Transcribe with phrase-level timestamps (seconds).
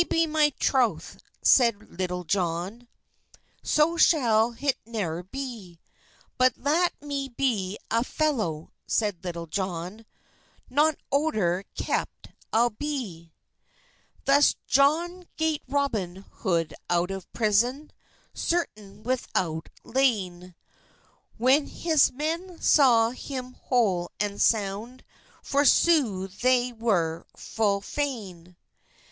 [0.01, 2.87] "Nay, be my trouthe," seid Litulle Johne,
[3.61, 5.79] "So shall hit neuer be,
[6.39, 10.07] But lat me be a felow," seid Litulle Johne,
[10.71, 13.31] "Non odur kepe I'll be."
[14.25, 17.91] Thus Johne gate Robyn Hode out of prisone,
[18.33, 20.55] Sertan withoutyn layne;
[21.37, 25.03] When his men saw hym hol and sounde,
[25.43, 28.55] For sothe they were ful fayne.